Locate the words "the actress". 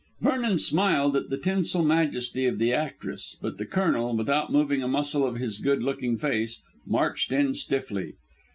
2.57-3.35